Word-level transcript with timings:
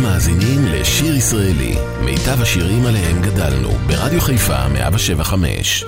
אתם 0.00 0.08
מאזינים 0.08 0.64
לשיר 0.66 1.16
ישראלי, 1.16 1.74
מיטב 2.04 2.42
השירים 2.42 2.86
עליהם 2.86 3.22
גדלנו, 3.22 3.70
ברדיו 3.70 4.20
חיפה 4.20 4.68
175. 4.68 5.84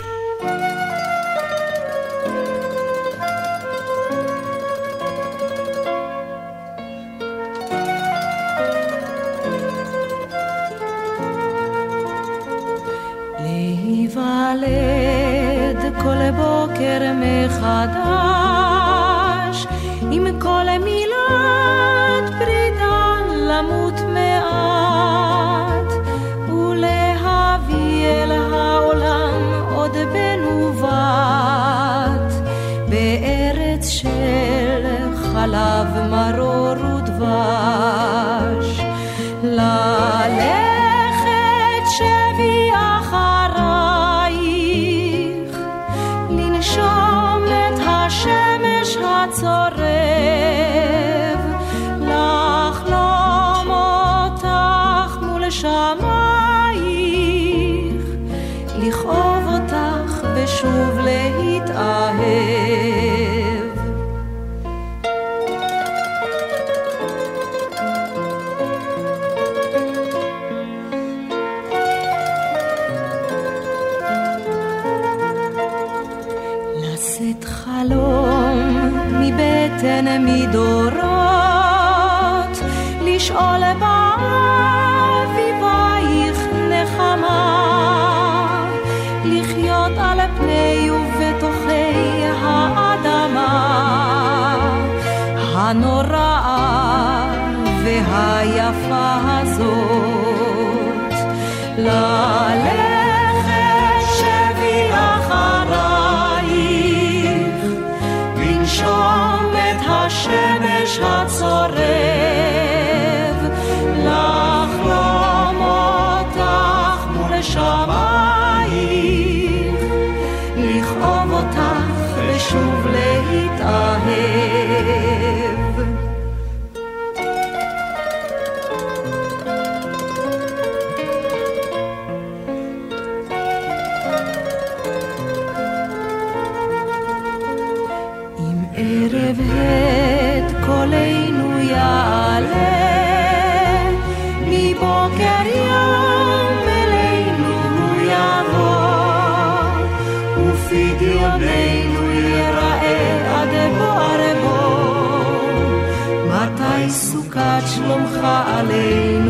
alleen. 158.41 159.22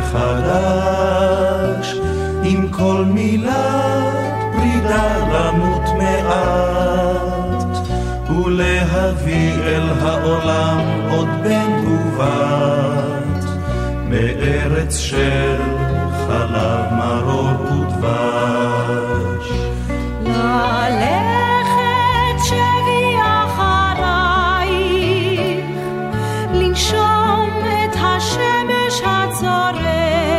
מחדש, 0.00 1.86
עם 2.42 2.68
כל 2.68 3.04
מילת 3.06 4.14
פרידה 4.52 5.16
למות 5.32 5.88
מעט, 5.98 7.76
ולהביא 8.30 9.52
אל 9.62 9.88
העולם 10.02 10.78
עוד 11.10 11.28
בן 11.42 11.86
ובת, 11.86 13.44
מארץ 14.08 14.98
של 14.98 15.56
חלב 16.26 16.84
מרור 16.92 17.50
ודבש. 17.72 19.46
ללכת 20.90 22.36
שבי 22.44 23.16
אחרייך, 23.22 24.50
לנשום 26.54 27.19
השמש 28.02 29.02
הצורף 29.04 30.29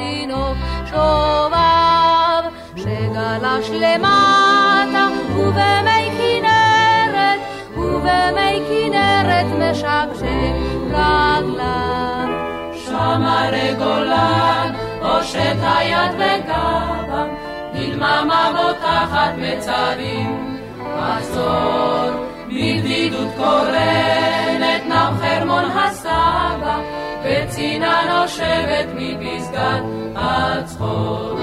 התינוק 0.00 0.56
שובב, 0.86 2.42
שגלש 2.76 3.70
למטה 3.70 5.08
ובמי 5.36 6.10
כנרת, 6.18 7.40
ובמי 7.76 8.62
כנרת 8.68 9.46
משקשק 9.58 10.54
רגליו. 10.86 12.28
שמה 12.86 13.48
רגולן, 13.52 14.72
הושט 15.02 15.58
היד 15.62 16.12
בגבם, 16.14 17.28
נדממה 17.74 18.50
בוטחת 18.56 19.32
מצרים, 19.36 20.60
עצור, 20.98 22.10
בבדידות 22.46 23.28
קורנת 23.36 24.82
נם 24.88 25.12
חרמון 25.20 25.64
הסבא. 25.64 26.99
וצינה 27.30 28.00
נושבת 28.08 28.86
מפסגת 28.94 29.82
הצחור. 30.16 31.38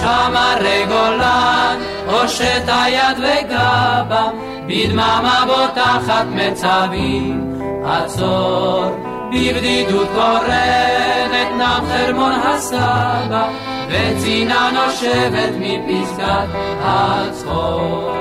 שם 0.00 0.32
הרי 0.36 0.86
גולן, 0.88 1.76
הושט 2.06 2.64
היד 2.66 3.18
וגבה, 3.18 4.28
בדממה 4.66 5.44
בוטחת 5.46 6.26
מצבים 6.30 7.60
עצור. 7.84 8.84
בבדידות 9.32 10.08
קורנת 10.14 11.48
נם 11.58 11.86
חרמון 11.88 12.32
הסבא, 12.32 13.48
וצינה 13.88 14.70
נושבת 14.72 15.52
מפסגת 15.58 16.48
הצחור. 16.80 18.12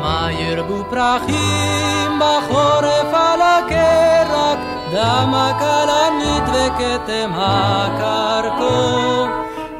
מה 0.00 0.28
ירבו 0.32 0.84
פרחים 0.90 2.20
בחורף 2.20 3.14
על 3.14 3.40
הקרק? 3.42 4.73
דם 4.94 5.34
הכלם 5.34 6.12
נדבקתם 6.22 7.30
הקרקו, 7.34 9.26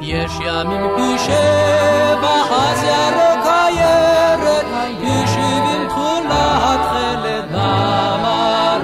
יש 0.01 0.31
ימים 0.39 0.87
פי 0.95 1.17
שבע 1.17 2.35
אז 2.51 2.83
ירוק 2.83 3.45
הירק, 3.45 4.65
פי 4.99 5.27
שבעים 5.27 5.87
תכולת 5.89 6.81
חלד 6.91 7.45
במרום. 7.51 8.75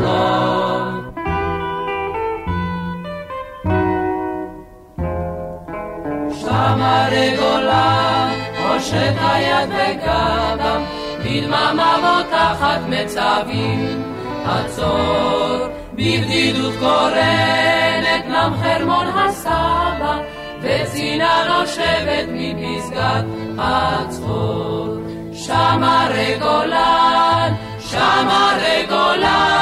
שמה 6.41 7.07
רגולה, 7.11 8.29
הושט 8.69 9.17
היד 9.19 9.69
בגדם, 9.69 10.81
בדממה 11.25 11.95
בוטחת 12.01 12.81
מצבים, 12.88 14.03
עצור. 14.45 15.80
בבדידות 16.01 16.74
קורנת, 16.79 18.25
נם 18.27 18.53
חרמון 18.62 19.08
הסבא, 19.08 20.20
וצינה 20.62 21.43
נושבת 21.50 22.25
מפסגת 22.27 23.25
הצחור. 23.58 24.88
שמה 25.34 26.08
רגולן, 26.10 27.53
שמה 27.79 28.58
רגולן, 28.62 29.61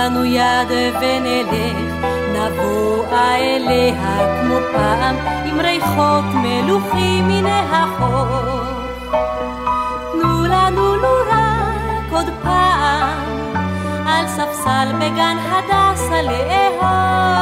לנו 0.00 0.24
יד 0.24 0.70
ונלך, 1.00 2.06
נבואה 2.34 3.36
אליה 3.36 4.40
כמו 4.40 4.56
פעם, 4.72 5.16
עם 5.44 5.60
ריחות 5.60 6.24
מלוכים 6.34 7.28
מן 7.28 7.46
החוף. 7.46 8.60
תנו 10.12 10.44
לנו 10.44 10.96
לו 10.96 11.14
רק 11.30 12.12
עוד 12.12 12.30
פעם, 12.42 13.54
על 14.06 14.26
ספסל 14.26 14.88
בגן 14.96 15.36
הדסה 15.50 16.22
לאהוב. 16.22 17.40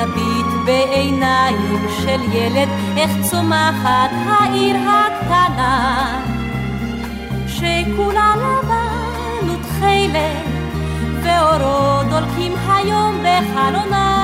נביט 0.00 0.46
בעיניים 0.64 1.86
של 1.88 2.20
ילד, 2.32 2.68
איך 2.96 3.10
צומחת 3.30 4.10
העיר 4.26 4.76
הקטנה. 4.76 6.20
שכולה 7.46 8.34
לבן 8.36 9.50
ותכלת, 9.50 10.46
ואורות 11.22 12.06
דולקים 12.06 12.52
היום 12.68 13.22
בחלונה. 13.24 14.19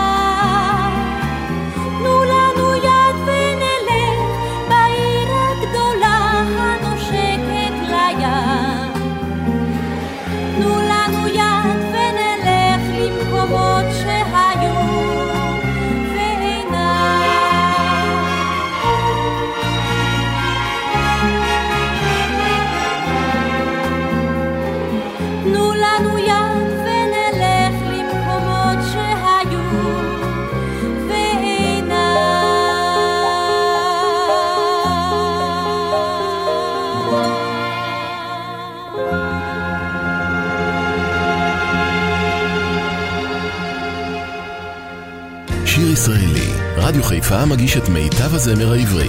חיפה 47.06 47.44
מגיש 47.44 47.76
את 47.76 47.88
מיטב 47.88 48.34
הזמר 48.34 48.72
העברי. 48.72 49.08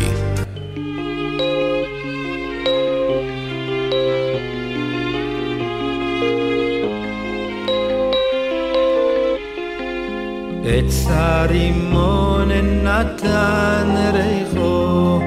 עץ 10.65 11.07
הרימון 11.09 12.51
נתן 12.83 14.11
ריחו 14.13 15.19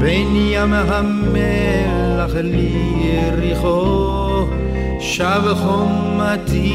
בין 0.00 0.36
ים 0.36 0.72
המלח 0.72 2.34
ליריחו 2.34 3.86
שב 5.00 5.42
חומתי 5.54 6.72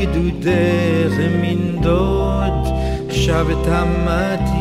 גדודך 0.00 1.12
מנדוד 1.42 2.68
שב 3.10 3.46
תמתי 3.64 4.57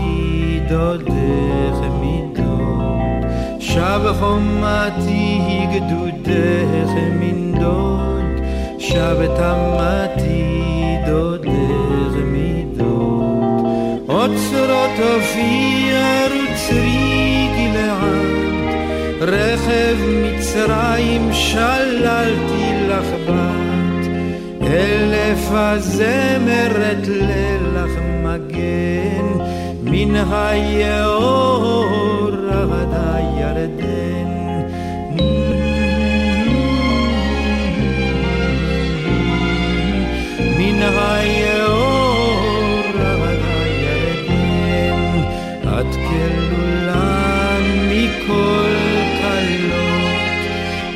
דודך 0.69 1.79
מדוד 2.01 3.25
שב 3.59 4.01
חומתי 4.19 5.39
גדודך 5.73 6.91
מנדוד 7.19 8.41
שב 8.79 9.17
תמתי 9.37 10.95
דודך 11.05 12.15
מדוד 12.25 12.87
אופיר 14.99 15.97
וצרי 16.57 17.47
גלעד, 17.55 19.21
רכב 19.21 19.97
מצרים 20.23 21.29
שללתי 21.33 22.87
לך 22.87 23.05
בת, 23.27 24.07
אלף 24.61 25.47
הזמרת 25.51 27.07
לילך 27.07 27.91
מגן, 28.23 29.43
מן 29.91 30.15
היאור 30.15 31.87
עד 32.71 32.93
הירדן. 32.93 34.31
מן 40.57 40.81
היאור 40.81 42.37
עד 42.99 43.41
הירדן, 43.49 45.01
את 45.63 45.95
כלולה 45.95 47.57
מכל 47.89 48.75
כלות, 49.21 50.21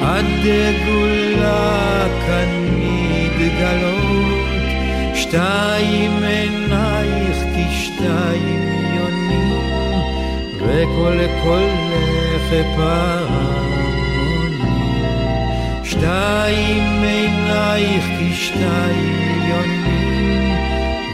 את 0.01 0.25
דגולה 0.43 2.07
כאן 2.27 2.49
מתגלות, 2.79 4.31
שתיים 5.15 6.23
עינייך 6.23 7.37
כשתיים 7.55 8.50
וכל 10.81 11.17
קולך 11.43 12.47
פעמונים. 12.75 14.61
שתיים 15.83 17.03
עינייך 17.03 18.05
כשתיים 18.19 19.41
יונים, 19.49 20.55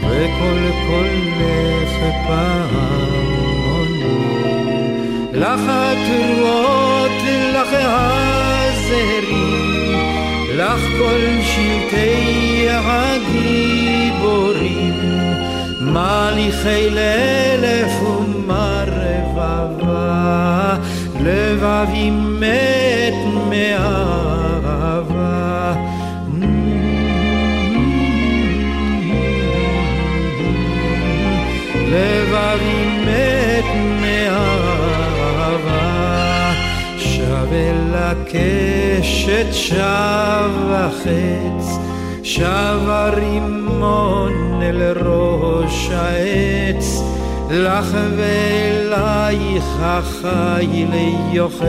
וכל 0.00 0.62
קולך 0.86 1.92
פעמונים. 2.26 3.58
לך 5.32 5.60
התרועות, 5.68 7.16
לך 7.54 7.72
הזרים, 7.80 9.18
לך 10.56 10.82
כל 10.98 11.22
שבטי 11.42 12.66
הגיבורים, 12.70 13.98
מליכי 15.92 16.90
לאלף 16.90 18.02
ומה 18.02 18.84
רבבה, 19.38 20.76
לבבי 21.20 22.10
מת 22.10 23.14
מאהבה. 23.50 24.88
לבבי 31.88 32.84
מת 33.06 33.64
מאהבה, 34.00 34.62
שב 36.98 37.52
אל 37.52 37.94
הקשת, 37.94 39.52
שב 39.52 40.50
החץ, 40.70 41.87
שב 42.28 42.88
הרימון 42.88 44.62
אל 44.62 44.82
ראש 45.06 45.90
העץ, 45.90 47.02
לך 47.50 47.96
ואלייך 48.16 49.64
החיל 49.80 50.94
יוכל, 51.32 51.66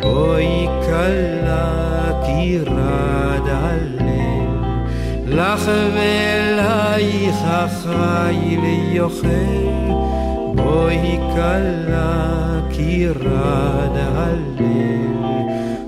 בואי 0.00 0.66
כלה 0.86 2.12
כי 2.26 2.58
רד 2.66 3.48
הלב. 3.48 4.64
לך 5.26 5.70
ואלייך 5.94 7.36
החיל 7.44 8.64
יוכל, 8.92 9.28
בואי 10.54 11.18
כלה 11.34 12.60
כי 12.70 13.08
רד 13.08 13.96
הלב. 13.96 14.56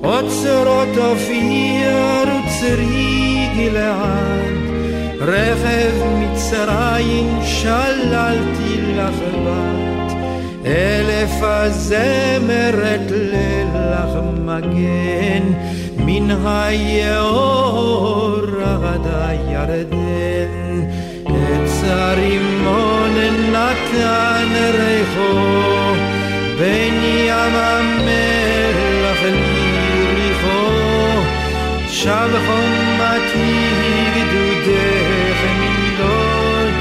אוצרות 0.05 0.99
אופיר 0.99 1.99
וצרי 2.23 3.49
גלעד, 3.57 4.55
רכב 5.21 5.93
מצרים 6.19 7.39
שללתי 7.45 8.81
לך 8.97 9.15
בת, 9.45 10.13
אלף 10.67 11.43
הזמרת 11.43 13.11
לילך 13.11 14.19
מגן, 14.45 15.43
מן 15.97 16.31
היאור 16.47 18.37
עד 18.85 19.07
הירדן. 19.07 20.59
עץ 21.27 21.83
הרימון 21.85 23.15
נתן 23.53 24.49
ריחו, 24.73 25.95
בין 26.59 26.95
ים 27.05 27.55
המלח 27.55 28.48
שב 32.03 32.31
חומתי 32.47 33.53
גדודך 34.15 35.41
מנדוד, 35.59 36.73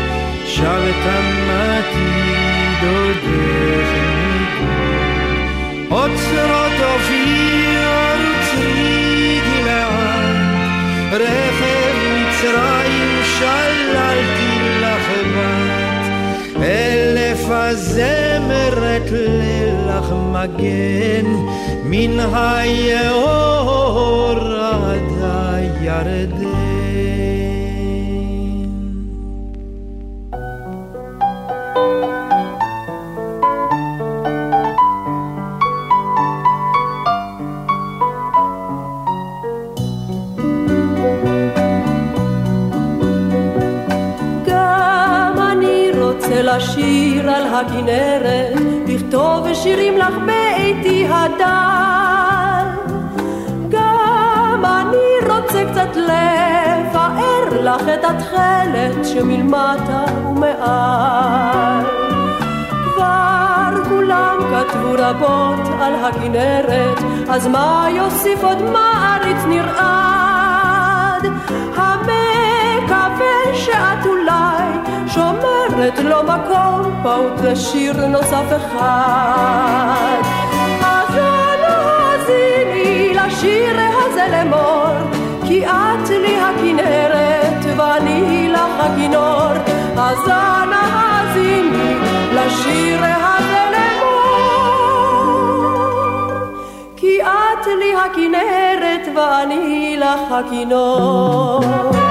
שב 0.46 0.82
תמתי 1.04 2.12
דודך 2.82 3.90
מנדוד. 4.14 5.12
אוצרות 5.92 6.78
אופיר 6.84 7.90
וצרי 8.20 9.40
גלעד, 9.46 10.36
רכב 11.12 11.96
מצרים 12.14 13.22
שללתי 13.40 14.54
לך 14.82 15.06
בת, 15.36 16.08
אלף 16.62 17.44
הזמרת 17.50 19.12
לילך 19.12 20.14
מגן, 20.32 21.26
מן 21.84 22.20
היאור 22.34 23.68
לשיר 46.58 47.30
על 47.30 47.48
הכנרת, 47.54 48.54
לכתוב 48.88 49.54
שירים 49.54 49.98
לך 49.98 50.14
באיתי 50.26 51.08
הדל. 51.08 51.97
לפאר 55.98 57.62
לך 57.62 57.82
את 57.94 58.06
התכלת 58.06 59.06
שמלמטה 59.06 60.06
ומעל. 60.28 61.86
כבר 62.84 63.84
כולם 63.90 64.38
כתבו 64.52 64.92
רבות 64.98 65.68
על 65.82 65.96
הכנרת, 65.96 66.98
אז 67.30 67.48
מה 67.48 67.88
יוסיף 67.90 68.44
עוד 68.44 68.62
מעריץ 68.62 69.38
נרעד? 69.48 71.26
המקווה 71.76 73.54
שאת 73.54 74.06
אולי 74.06 74.64
שומרת 75.08 76.00
לו 76.00 76.24
מקום 76.24 77.00
פעוט 77.04 77.42
לשיר 77.44 78.06
נוסף 78.08 78.46
אחד. 78.56 80.22
אז 80.86 81.16
אנא 81.16 81.76
האזיני 81.90 83.14
לשיר 83.14 83.78
הזה 83.80 84.26
לאמור, 84.32 85.17
כי 85.48 85.66
את 85.66 86.10
לי 86.10 86.40
הכנרת 86.40 87.66
ואני 87.78 88.50
לך 88.52 88.80
הכינור. 88.80 89.52
אז 89.98 90.28
אנא 90.28 90.76
האזיני 90.76 91.96
לשיר 92.34 93.00
הזה 93.04 93.64
לאמור, 93.74 95.08
כי 96.98 97.22
את 97.22 97.68
לי 97.80 97.96
הכנרת 97.96 99.08
ואני 99.16 99.98
לך 100.00 100.32
הכינור. 100.32 102.07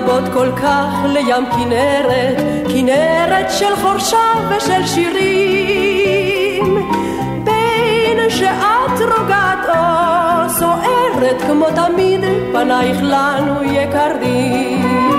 רבות 0.00 0.32
כל 0.32 0.52
כך 0.56 0.88
לים 1.04 1.44
כנרת, 1.50 2.36
כנרת 2.68 3.50
של 3.50 3.76
חורשה 3.82 4.32
ושל 4.48 4.86
שירים. 4.86 6.74
בין 7.44 8.30
שאת 8.30 9.00
רוגעת 9.00 9.68
או 9.68 10.48
סוערת 10.48 11.42
כמו 11.46 11.66
תמיד, 11.74 12.20
פנייך 12.52 12.98
לנו 13.02 13.62
יקרים. 13.62 15.10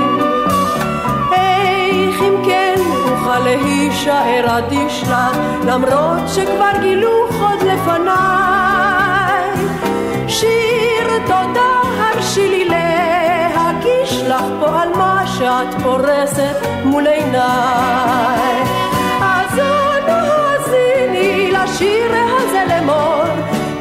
איך 1.32 2.22
אם 2.22 2.36
כן 2.46 2.76
אוכל 3.12 3.48
יישאר 3.48 4.58
אדיש 4.58 5.04
לה, 5.10 5.32
למרות 5.66 6.30
שכבר 6.36 6.82
גילו 6.82 7.28
חוד 7.32 7.62
לפניי. 7.62 8.12
שיר 10.28 10.81
לך 14.32 14.46
פה 14.60 14.82
על 14.82 14.90
מה 14.98 15.28
שאת 15.28 15.82
פורסת 15.84 16.56
מול 16.86 17.08
עיניי. 17.08 18.64
אז 19.22 19.60
אנא 19.60 20.12
האזיני 20.12 21.52
לשיר 21.52 22.12
הזה 22.12 22.64
לאמור, 22.70 23.24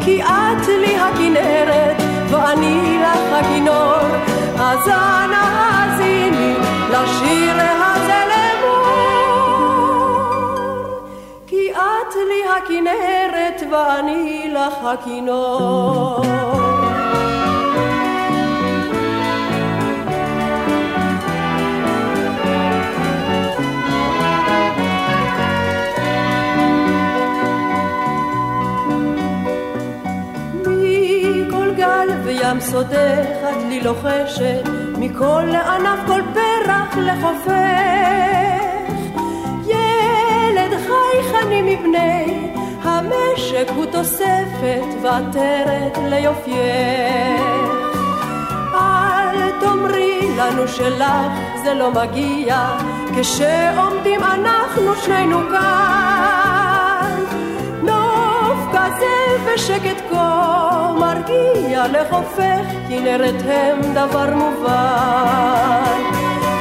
כי 0.04 0.22
את 0.22 0.68
לי 0.68 0.96
הכנרת 0.98 1.96
ואני 2.30 2.98
לך 3.02 3.32
הכינור. 3.32 4.00
אז 4.60 4.88
אנא 4.88 5.36
האזיני 5.36 6.54
לשיר 6.90 7.56
הזה 7.80 8.22
לאמור, 8.30 9.66
כי 11.46 11.72
את 11.72 12.14
לי 12.28 12.42
הכנרת 12.56 13.62
ואני 13.72 14.50
לך 14.54 14.74
הכינור. 14.84 16.69
ים 32.50 32.60
סודך 32.60 33.36
את 33.50 33.62
לי 33.68 33.80
לוחשת, 33.80 34.62
מכל 34.98 35.48
ענף 35.66 35.98
כל 36.06 36.20
פרח 36.34 36.96
לחופך. 36.96 37.50
ילד 39.66 40.70
חייכני 40.86 41.62
מבני 41.62 42.50
המשק 42.82 43.68
הוא 43.76 43.86
תוספת 43.86 44.84
ועטרת 45.02 45.98
ליופייך. 46.08 47.42
אל 48.74 49.50
תאמרי 49.60 50.36
לנו 50.38 50.68
שלך 50.68 51.32
זה 51.64 51.74
לא 51.74 51.90
מגיע, 51.90 52.78
כשעומדים 53.16 54.20
אנחנו 54.24 54.96
שנינו 54.96 55.38
כאן. 55.50 56.59
כזה 58.90 59.50
ושקט 59.54 60.02
כה 60.10 60.92
מרגיע 61.00 61.86
לחופך, 61.88 62.66
כנרת 62.88 63.34
הם 63.44 63.80
דבר 63.94 64.34
מובן. 64.34 66.00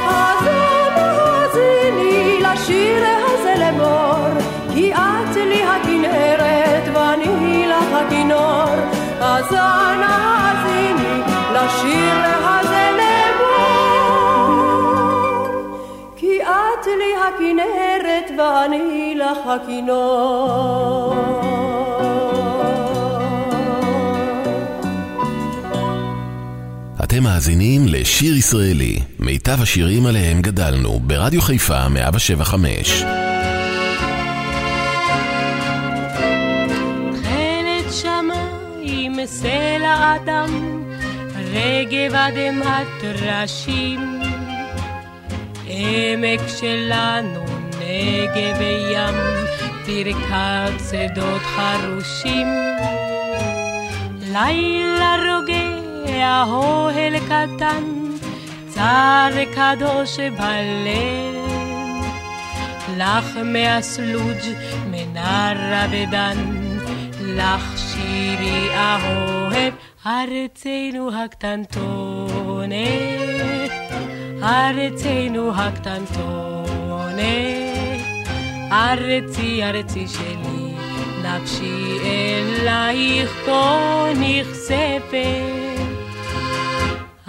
אז 0.08 0.46
אנא 0.46 1.00
האזיני 1.00 2.40
לשיר 2.40 3.04
הזה 3.24 3.54
לאמור, 3.58 4.40
כי 4.74 4.92
את 4.92 5.36
לי 5.36 5.62
הכנרת 5.62 6.88
ואני 6.94 7.66
לך 7.68 8.02
הכינור. 8.06 8.74
אז 9.20 9.52
האזיני 10.06 11.22
לשיר 11.52 12.14
הזה 12.44 12.90
כי 16.16 16.42
את 16.42 16.86
לי 16.86 17.14
הכנרת 17.16 18.30
ואני 18.38 19.14
לך 19.16 19.38
הכינור. 19.46 21.49
אתם 27.10 27.22
מאזינים 27.22 27.82
לשיר 27.88 28.36
ישראלי, 28.36 28.98
מיטב 29.18 29.62
השירים 29.62 30.06
עליהם 30.06 30.42
גדלנו, 30.42 31.00
ברדיו 31.00 31.42
חיפה 31.42 31.88
175. 31.88 33.02
תכלת 37.12 37.92
שמיים 37.92 39.26
סלע 39.26 40.16
אדם, 40.16 40.82
רגב 41.52 42.14
אדמת 42.14 43.22
ראשים. 43.22 44.00
עמק 45.66 46.40
שלנו 46.60 47.44
נגב 47.80 48.56
וים, 48.58 49.14
ברכת 49.86 50.72
שדות 50.90 51.42
חרושים. 51.42 52.46
לילה 54.32 55.16
רוגע 55.26 55.59
אוהל 56.22 57.18
קטן, 57.18 57.84
צר 58.68 59.30
קדוש 59.54 60.18
בלב. 60.20 61.40
לך 62.96 63.36
מהסלוג' 63.44 64.44
מנרה 64.90 65.86
ודן, 65.90 66.36
לך 67.20 67.78
שירי 67.78 68.68
אהוב, 68.74 69.54
ארצנו 70.06 71.10
הקטנטונת, 71.24 72.70
ארצנו 74.42 75.54
הקטנטונת, 75.54 77.20
ארצי 78.72 79.64
ארצי 79.64 80.08
שלי, 80.08 80.74
נפשי 81.22 81.98
אלייך 82.04 83.30
כה 83.46 84.06
נכספת, 84.20 85.59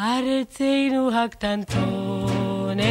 ארצנו 0.02 1.10
הקטנטונת. 1.18 2.82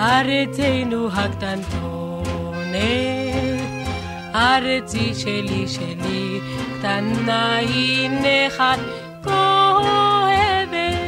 ארצנו 0.00 1.08
הקטנטונת, 1.12 2.72
ארצי 4.34 5.14
שלי 5.14 5.68
שלי, 5.68 6.40
קטנה 6.78 7.56
היא 7.56 8.10
נחת 8.10 8.78
כואבת. 9.24 10.98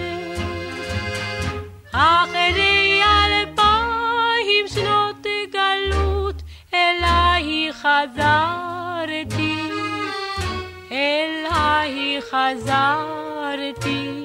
אחרי 1.93 3.01
אלפיים 3.03 4.65
שנות 4.67 5.27
גלות, 5.53 6.43
אליי 6.75 7.71
חזרתי, 7.73 9.57
אליי 10.93 12.21
חזרתי, 12.31 14.24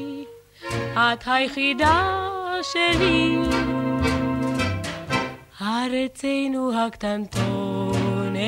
את 1.00 1.24
היחידה 1.26 2.28
שלי. 2.62 3.38
ארצנו 5.62 6.72
הקטנטונת, 6.80 8.42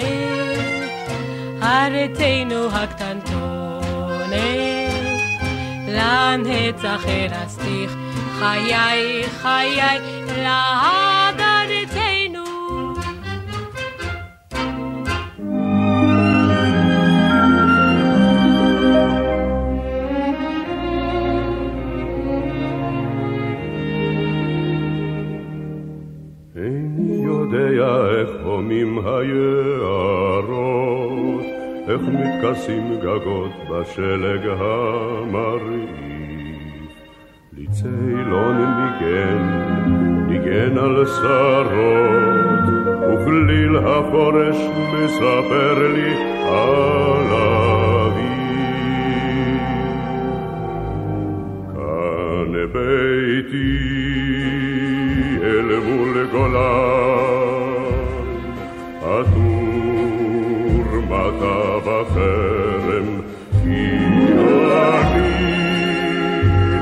ארצנו 1.64 2.72
הקטנטונת, 2.72 4.32
לנצח 5.88 7.06
ארסתיך, 7.08 7.96
חיי 8.40 9.24
חיי 9.42 10.00
לעד 10.38 11.21
הומים 28.62 29.00
היערות, 29.06 30.56
איך 31.88 32.02
מתכסים 32.02 33.00
גגות 33.02 33.52
בשלג 33.70 34.48
המרעיף. 34.60 35.90
לי 37.58 37.66
צילון 37.72 38.58
ניגן, 38.58 39.42
ניגן 40.28 40.78
על 40.78 41.06
שרות, 41.06 42.66
וכליל 43.02 43.78
החורש 43.78 44.58
מספר 44.94 45.88
לי 45.94 46.14
על 46.48 47.34
אביב. 48.04 48.32
כאן 51.74 52.54
ביתי 52.74 53.82
אל 55.44 55.80
מול 55.80 56.28
גולן, 56.32 57.71
עטור 59.12 61.02
מטה 61.10 61.80
בחרם, 61.86 63.08
כי 63.64 63.88
אני 64.92 65.32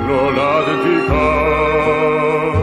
נולדתי 0.08 0.98
כאן, 1.08 2.54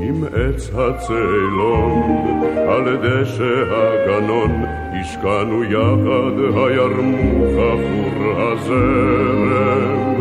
עם 0.00 0.24
עץ 0.24 0.70
הצאלון, 0.74 2.42
על 2.68 2.96
דשא 2.96 3.56
הגנון, 3.70 4.64
השקענו 5.00 5.64
יחד 5.64 6.36
הירמוך 6.56 7.52
עפור 7.52 8.40
הזרם, 8.40 10.14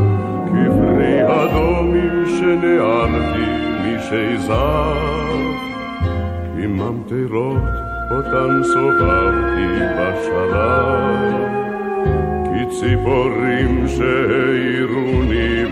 כפרי 0.45 1.17
אדומים 1.23 2.25
שנערתי 2.25 3.45
משי 3.83 4.37
זר, 4.37 5.05
עם 8.11 8.17
ממטרות 8.17 8.25
אותן 8.25 8.63
סובבתי 8.63 9.67
בשלב. 9.97 11.35
כי 12.43 12.65
ציפורים 12.79 13.87
שהעירוני 13.87 15.63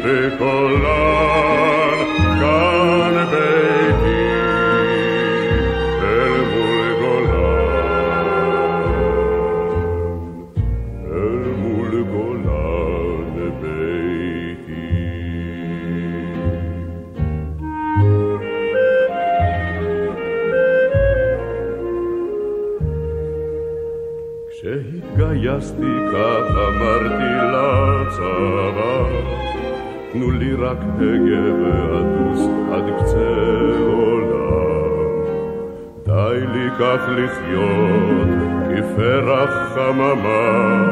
גייסתי 25.54 25.96
כך 26.14 26.58
אמרתי 26.68 27.34
לצבא 27.54 29.04
תנו 30.12 30.32
לי 30.32 30.54
רק 30.54 30.78
הגה 30.98 31.46
ואטוס 31.60 32.48
עד 32.74 32.84
קצה 32.98 33.34
עולם 33.88 35.14
די 36.06 36.48
לי 36.54 36.70
כך 36.80 37.02
לחיות 37.08 38.28
כפרח 38.70 39.74
חממה 39.76 40.84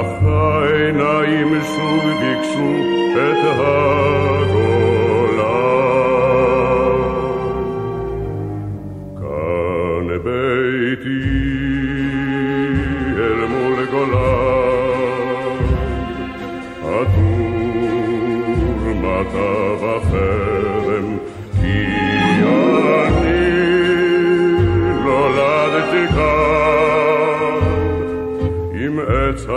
אך 0.00 0.22
העיניים 0.22 1.48
שוב 1.62 2.04
ביקשו 2.20 2.72
את 3.12 3.44
הגולה 3.44 4.93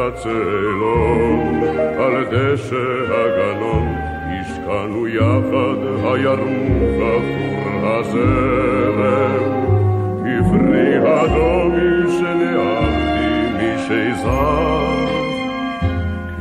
הצאלון 0.07 1.63
על 1.99 2.23
דשא 2.31 3.13
הגנון, 3.13 3.87
השקענו 4.41 5.07
יחד 5.07 5.79
הירמוך 6.03 6.95
עבור 7.01 7.87
הזרם, 7.87 9.43
כפרי 10.19 10.97
הדומים 10.97 12.07
שנערתי 12.09 13.29
משזר. 13.57 14.87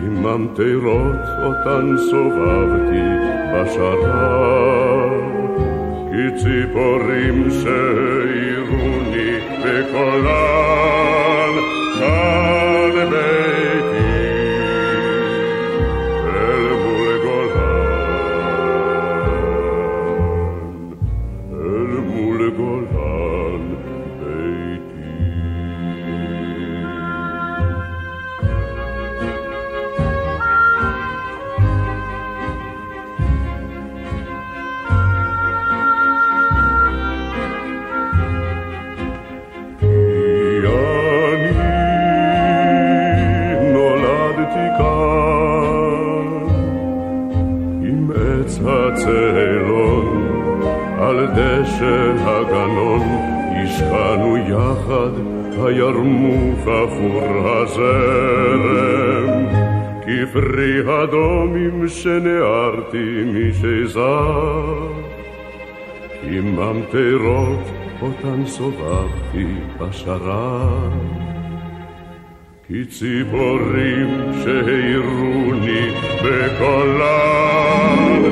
ממטרות 0.03 1.25
אותן 1.43 1.97
סובבתי 2.11 3.07
בשרב, 3.55 5.11
כי 6.11 6.25
ציפורים 6.37 7.51
שהעירוני 7.51 9.31
בקולן, 9.63 10.86
הירמוך 55.67 56.69
עבור 56.69 57.49
הזרם. 57.49 59.07
כפרי 60.07 60.81
הדומים 60.87 61.89
שנערתי 61.89 63.25
משזר, 63.27 64.89
כי 66.21 66.41
ממטרות 66.41 67.65
אותן 68.03 68.47
סובבתי 68.47 69.47
בשרב. 69.79 70.93
כי 72.69 72.85
ציפורים 72.85 74.09
שהעירוני 74.45 75.91
בקולן, 76.25 78.23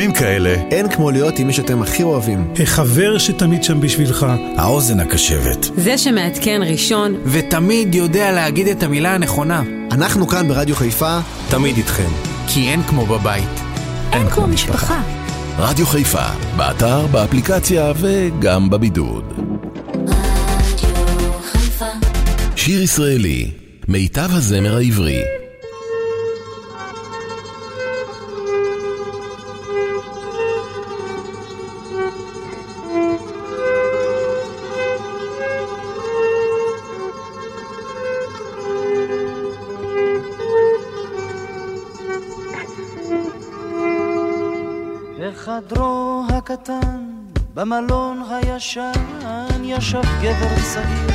בימים 0.00 0.14
כאלה, 0.14 0.54
אין 0.70 0.88
כמו 0.88 1.10
להיות 1.10 1.38
עם 1.38 1.46
מי 1.46 1.52
שאתם 1.52 1.82
הכי 1.82 2.02
אוהבים. 2.02 2.54
החבר 2.62 3.18
שתמיד 3.18 3.64
שם 3.64 3.80
בשבילך. 3.80 4.26
האוזן 4.56 5.00
הקשבת. 5.00 5.70
זה 5.76 5.98
שמעדכן 5.98 6.60
ראשון. 6.66 7.14
ותמיד 7.26 7.94
יודע 7.94 8.32
להגיד 8.32 8.66
את 8.66 8.82
המילה 8.82 9.14
הנכונה. 9.14 9.62
אנחנו 9.92 10.28
כאן 10.28 10.48
ברדיו 10.48 10.76
חיפה, 10.76 11.18
תמיד 11.50 11.76
איתכם. 11.76 12.08
כי 12.46 12.68
אין 12.68 12.82
כמו 12.82 13.06
בבית. 13.06 13.48
אין, 14.12 14.22
אין 14.22 14.30
כמו 14.30 14.46
משפחה. 14.46 15.02
רדיו 15.58 15.86
חיפה, 15.86 16.26
באתר, 16.56 17.06
באפליקציה 17.06 17.92
וגם 17.96 18.70
בבידוד. 18.70 19.24
רדיו 19.94 21.32
חיפה. 21.42 21.86
שיר 22.56 22.82
ישראלי, 22.82 23.50
מיטב 23.88 24.28
הזמר 24.32 24.76
העברי. 24.76 25.39
הישן, 49.24 49.64
ישב 49.64 50.02
גבר 50.22 50.54
צעיר, 50.72 51.10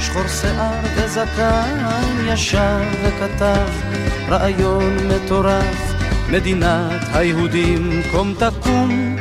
שחור 0.00 0.28
שיער 0.28 0.80
וזקן, 0.96 1.84
ישב 2.26 2.84
וכתב 3.02 3.68
רעיון 4.28 4.96
מטורף, 5.08 5.92
מדינת 6.30 7.02
היהודים 7.12 8.02
קום 8.10 8.34
תקום. 8.34 9.16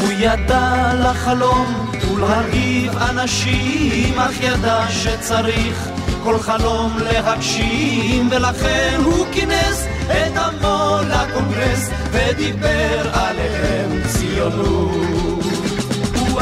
הוא 0.00 0.12
ידע 0.18 0.92
לחלום 0.94 1.90
ולהרעיב 2.12 2.96
אנשים, 2.96 4.18
אך 4.18 4.40
ידע 4.40 4.86
שצריך 4.90 5.88
כל 6.24 6.38
חלום 6.38 6.98
להגשים, 6.98 8.28
ולכן 8.30 9.00
הוא 9.04 9.26
כינס 9.32 9.86
את 10.06 10.36
עמו 10.36 10.98
לקונגרס, 11.08 11.90
ודיבר 12.12 13.10
עליהם 13.12 14.02
ציונות. 14.08 15.25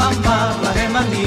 אמר 0.05 0.51
להם 0.63 0.95
אני, 0.97 1.25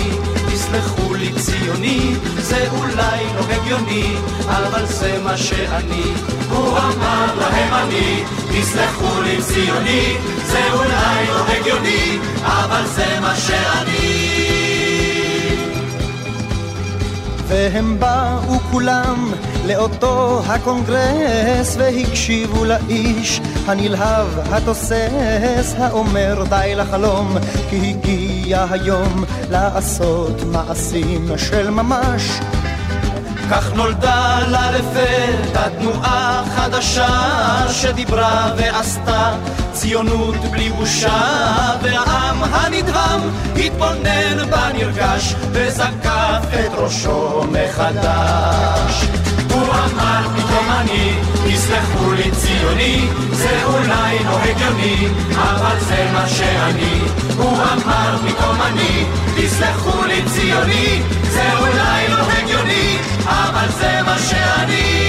תסלחו 0.53 1.15
לי 1.15 1.33
ציוני, 1.33 2.15
זה 2.37 2.69
אולי 2.71 3.25
לא 3.35 3.45
הגיוני, 3.51 4.17
אבל 4.49 4.87
זה 4.87 5.19
מה 5.25 5.37
שאני. 5.37 6.13
הוא 6.51 6.79
אמר 6.79 7.35
להם 7.41 7.75
אני, 7.75 8.25
תסלחו 8.51 9.21
לי 9.23 9.43
ציוני, 9.43 10.17
זה 10.47 10.73
אולי 10.73 11.27
לא 11.29 11.45
הגיוני, 11.47 12.19
אבל 12.43 12.87
זה 12.87 13.21
מה 13.21 13.37
שאני. 13.37 14.58
והם 17.49 18.01
באו 18.01 18.59
כולם 18.71 19.33
לאותו 19.67 20.41
הקונגרס 20.47 21.77
והקשיבו 21.77 22.65
לאיש 22.65 23.41
הנלהב 23.67 24.27
התוסס 24.53 25.75
האומר 25.79 26.45
די 26.49 26.75
לחלום 26.77 27.37
כי 27.71 27.77
הגיע 27.77 28.67
היום 28.71 29.25
לעשות 29.51 30.43
מעשים 30.53 31.29
של 31.37 31.71
ממש. 31.71 32.41
כך 33.51 33.73
נולדה 33.75 34.39
לה 34.49 34.71
לפתע 34.71 35.69
תנועה 35.69 36.45
חדשה 36.57 37.09
שדיברה 37.73 38.53
ועשתה 38.57 39.37
ציונות 39.81 40.37
בלי 40.37 40.71
בושה 40.71 41.21
והעם 41.83 42.45
הנדהם 42.45 43.21
התבונן 43.57 44.51
בנרגש 44.51 45.35
וזקף 45.53 46.45
את 46.55 46.71
ראשו 46.75 47.45
מחדש 47.53 49.05
הוא 49.53 49.63
אמר 49.63 50.29
פתאום 50.37 50.67
אני, 50.81 51.13
תסלחו 51.47 52.13
לי 52.13 52.31
ציוני, 52.31 53.09
זה 53.33 53.65
אולי 53.65 54.19
לא 54.25 54.39
הגיוני, 54.39 55.09
אבל 55.37 55.81
זה 55.81 56.11
מה 56.13 56.29
שאני. 56.29 57.01
הוא 57.37 57.59
אמר 57.59 58.19
פתאום 58.27 58.63
אני, 58.63 59.05
תסלחו 59.37 60.05
לי 60.05 60.23
ציוני, 60.27 61.03
זה 61.31 61.59
אולי 61.59 62.09
לא 62.09 62.23
הגיוני, 62.33 62.99
אבל 63.27 63.69
זה 63.79 64.01
מה 64.07 64.19
שאני. 64.19 65.08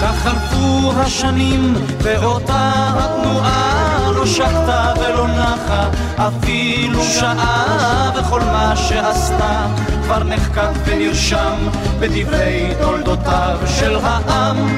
כך 0.00 0.14
חלפו 0.22 0.92
השנים 1.00 1.74
ואותה 2.02 2.72
התנועה 2.98 4.10
לא 4.14 4.26
שקטה 4.26 4.92
ולא 5.00 5.26
נחה 5.28 5.88
אפילו 6.16 7.02
שעה 7.04 8.10
וכל 8.16 8.40
מה 8.40 8.76
שעשתה 8.76 9.66
כבר 10.04 10.24
נחקק 10.24 10.70
ונרשם 10.84 11.68
בדברי 12.00 12.74
תולדותיו 12.80 13.58
של 13.78 13.96
העם 14.02 14.76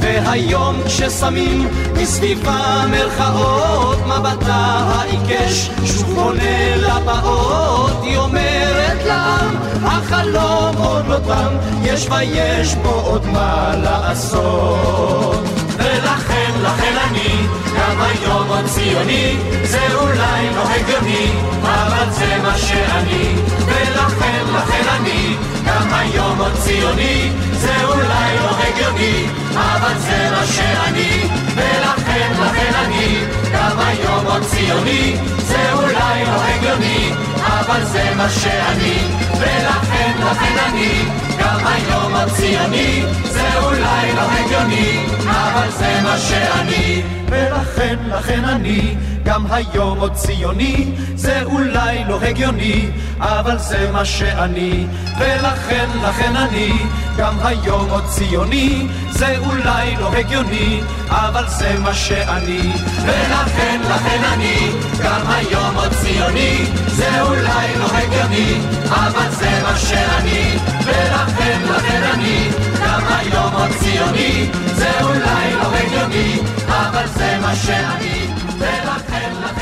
והיום 0.00 0.76
כששמים 0.86 1.68
מסביבה 1.92 2.84
מרכאות 2.90 3.98
מבטה 4.06 4.90
העיקש 4.94 5.70
שוב 5.84 6.14
פונה 6.14 6.76
לבאות 6.76 8.02
היא 8.02 8.16
אומרת 8.16 9.04
לעם 9.06 9.56
החלום 9.82 10.76
עוד 10.76 11.06
לא 11.08 11.16
תם 11.26 11.56
יש 11.82 12.08
ויש 12.10 12.74
פה 12.82 12.88
עוד 12.88 13.26
מה 13.26 13.72
לעשות. 13.82 15.44
ולכן, 15.76 16.50
לכן 16.62 16.94
אני 17.10 17.46
גם 17.76 18.00
היום 18.00 18.48
עוד 18.48 18.64
ציוני 18.64 19.36
זה 19.64 19.94
אולי 19.94 20.50
לא 20.56 20.62
הגיוני 20.62 21.32
אבל 21.62 22.10
זה 22.10 22.38
מה 22.42 22.58
שאני. 22.58 23.34
ולכן, 23.66 24.44
לכן 24.54 24.88
אני 25.00 25.36
גם 25.70 25.94
היום 25.94 26.38
עוד 26.40 26.52
ציוני 26.54 27.30
זה 27.52 27.84
אולי 27.84 28.36
לא 28.38 28.50
הגיוני 28.58 29.26
אבל 29.54 29.98
זה 29.98 30.28
מה 30.30 30.46
שאני 30.46 31.28
ולכן, 31.54 32.32
לכן 32.40 32.72
אני 32.74 33.24
גם 33.70 33.78
היום 33.78 34.26
עוד 34.26 34.42
ציוני 34.42 35.16
זה 35.38 35.72
אולי 35.72 36.24
לא 36.24 36.42
הגיוני 36.42 37.10
אבל 37.40 37.84
זה 37.84 38.14
מה 38.16 38.30
שאני 38.30 38.98
ולכן, 39.38 40.12
לכן 40.20 40.56
אני 40.66 41.04
גם 41.38 41.66
היום 41.66 42.14
עוד 42.14 42.28
ציוני 42.28 43.02
זה 43.24 43.58
אולי 43.62 44.12
לא 44.16 44.22
הגיוני 44.30 45.04
אבל 45.26 45.70
זה 45.70 46.00
מה 46.04 46.18
שאני 46.18 47.02
ולכן, 47.28 47.96
לכן 48.08 48.44
אני 48.44 48.94
גם 49.24 49.46
היום 49.50 49.98
עוד 49.98 50.14
ציוני 50.14 50.92
זה 51.14 51.42
אולי 51.42 52.04
לא 52.08 52.20
הגיוני 52.22 52.90
אבל 53.18 53.58
זה 53.58 53.90
מה 53.92 54.04
שאני 54.04 54.86
ולכן, 55.18 55.86
לכן 56.02 56.36
אני 56.36 56.72
גם 57.16 57.34
היום 57.44 57.90
עוד 57.90 58.04
ציוני 58.06 58.88
זה 59.10 59.38
אולי 59.38 59.96
לא 59.96 60.12
הגיוני 60.12 60.80
אבל 61.08 61.44
זה 61.48 61.78
מה 61.78 61.94
שאני 61.94 62.72
ולכן, 63.04 63.69
לכן 63.78 64.20
אני 64.32 64.70
גם 65.04 65.20
היום 65.28 65.76
עוד 65.76 65.92
ציוני 65.94 66.66
זה 66.86 67.22
אולי 67.22 67.68
לא 67.78 67.86
הגיוני 67.92 68.60
אבל 68.88 69.30
זה 69.30 69.50
מה 69.62 69.76
שאני 69.78 70.58
ולכן, 70.84 71.60
לכן 71.64 72.02
אני 72.14 72.48
גם 72.84 73.00
היום 73.08 73.54
עוד 73.54 73.70
ציוני 73.78 74.50
זה 74.74 74.90
אולי 75.02 75.54
לא 75.54 75.76
הגיוני 75.76 76.38
אבל 76.68 77.06
זה 77.14 77.38
מה 77.40 77.56
שאני 77.56 78.26
ולכן, 78.58 79.30
לכן 79.44 79.59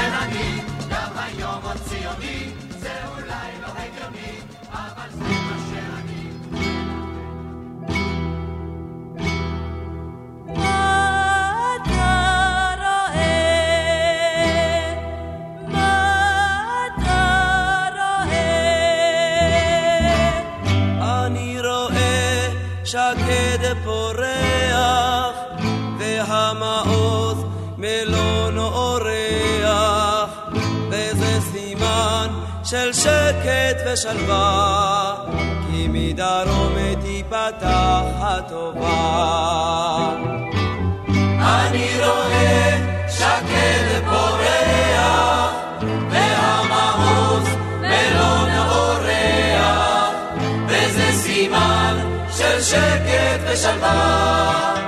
של 32.71 32.93
שקט 32.93 33.87
ושלווה 33.87 35.15
כי 35.67 35.89
מדרום 35.89 36.75
תיפתח 37.03 38.03
הטובה. 38.21 38.91
אני 41.41 41.89
רואה 41.99 42.79
שקד 43.09 44.05
פורח 44.05 45.53
והמעוז 46.11 47.49
מלון 47.81 48.51
אורח 48.69 50.13
וזה 50.67 51.13
סימן 51.13 51.97
של 52.37 52.63
שקט 52.63 53.41
ושלווה 53.53 54.88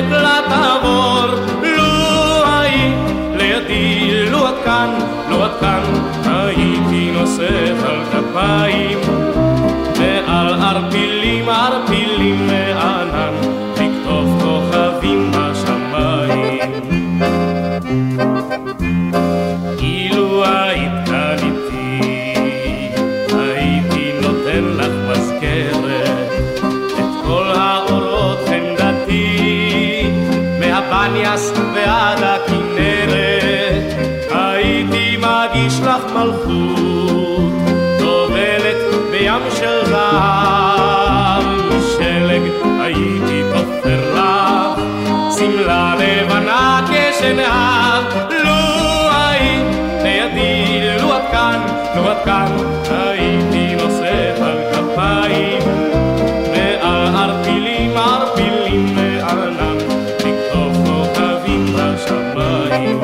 נושק 0.00 0.10
לתבור, 0.10 1.26
לו 1.62 2.44
היית 2.46 2.94
לידי, 3.36 4.30
לו 4.30 4.48
את 4.48 4.54
כאן, 4.64 4.90
לו 5.30 5.46
את 5.46 5.50
כאן, 5.60 5.82
הייתי 6.24 7.10
נוסף 7.10 7.84
על 7.84 8.04
כפיים, 8.12 8.98
כאן, 52.24 52.56
הייתי 52.90 53.74
נוסף 53.74 54.40
על 54.40 54.58
כפיים, 54.72 55.62
ועל 56.52 57.06
ערפילים 57.16 57.96
ערפילים 57.96 58.94
מענן, 58.94 59.78
לכתוב 60.18 60.72
כוכבים 60.86 61.66
בשמיים. 61.76 63.00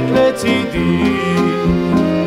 נמצאת 0.00 0.34
לצידי, 0.34 1.02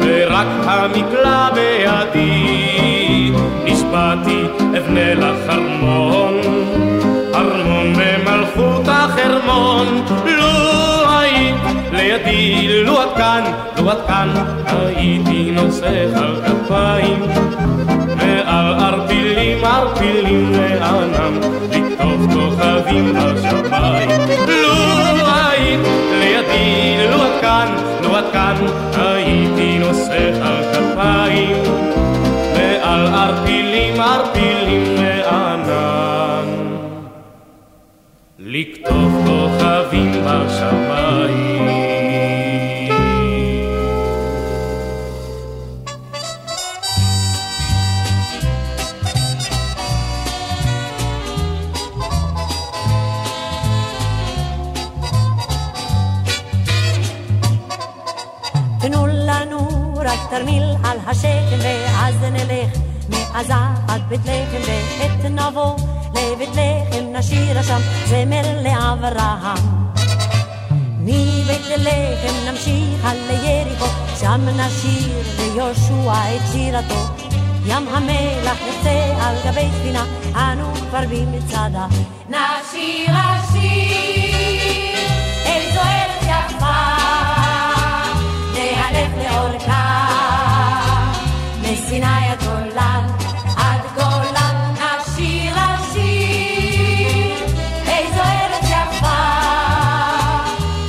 ורק 0.01 0.47
המקלע 0.63 1.49
בידי, 1.53 3.32
נשבעתי 3.65 4.43
אבנה 4.78 5.13
לך 5.13 5.49
ארמון, 5.49 6.34
ארמון 7.36 7.93
במלכות 7.93 8.88
החרמון, 8.88 10.05
לו 10.26 11.09
היית 11.09 11.55
לידי, 11.91 12.84
לו 12.84 13.03
את 13.03 13.17
כאן, 13.17 13.43
לו 13.78 13.91
את 13.91 13.97
כאן, 14.07 14.30
הייתי 14.65 15.51
נוסך 15.51 16.09
על 16.15 16.41
כפיים, 16.45 17.20
ועל 18.17 18.74
ערפילים 18.74 19.65
ערפילים 19.65 20.51
לענם, 20.51 21.39
לכתוב 21.72 22.34
כוכבים 22.34 23.13
בשמיים. 23.13 24.09
לו 24.47 24.74
היית 25.26 25.80
לידי, 26.20 27.09
כאן, 28.34 28.55
הייתי 28.93 29.80
נוסך 29.80 30.38
על 30.41 30.63
כפיים, 30.74 31.57
ועל 32.55 33.07
ערפילים 33.07 34.01
ערפילים 34.01 34.84
לענן. 34.97 36.45
לכתוב 38.39 39.26
כוכבים 39.26 40.11
בשמיים. 40.11 41.38
השכם 61.10 61.57
ואז 61.62 62.16
נלך 62.22 62.78
מעזה 63.10 63.53
עד 63.88 64.01
בית 64.10 64.22
לחם 64.26 64.72
ועת 64.99 65.32
נבוא 65.32 65.76
לבית 66.16 66.49
לחם 66.49 67.05
נשיר 67.14 67.62
שם 67.62 67.80
זמר 68.05 68.62
לאברהם. 68.64 69.57
מבית 70.99 71.68
לחם 71.78 72.49
נמשיך 72.49 73.05
על 73.05 73.18
יריחו 73.30 73.86
שם 74.20 74.41
נשיר 74.57 75.24
ליהושע 75.38 76.36
את 76.36 76.41
שירתו. 76.51 77.05
ים 77.66 77.88
המלח 77.88 78.57
יוצא 78.68 79.16
על 79.22 79.36
גבי 79.45 79.68
ספינה 79.80 80.05
אנו 80.36 80.74
כבר 80.76 81.03
במצדה. 81.10 81.88
נשיר 82.30 83.16
השיר 83.16 84.30
איזו 85.45 85.80
ארץ 85.80 86.24
יפה 86.24 86.80
נהלך 88.53 89.12
לאורכה 89.18 89.88
מסיני 91.89 92.31
עד 92.31 92.43
עד 93.57 93.81
גולן 93.95 94.73
נשיר 94.73 95.53
השיר. 95.57 97.47
איזו 97.87 98.21
ארץ 98.21 98.63
יפה 98.63 99.21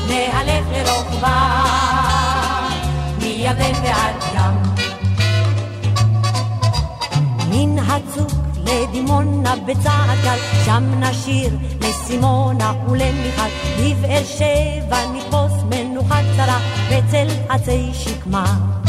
נהלך 0.08 0.64
לרוחבה 0.72 1.64
מירדן 3.18 3.72
ועד 3.82 4.14
ים. 4.34 4.56
מן 7.50 7.78
הצוק 7.78 8.32
לדימונה 8.56 9.54
בצעד 9.56 10.18
קל 10.22 10.38
שם 10.64 10.84
נשיר 11.00 11.56
לסימונה 11.80 12.72
ולמיכל. 12.88 13.50
בבאר 13.78 14.24
שבע 14.24 14.98
נתפוס 15.14 15.52
מנוחה 15.70 16.20
קצרה 16.32 16.58
בצל 16.90 17.26
עצי 17.48 17.90
שקמה 17.92 18.79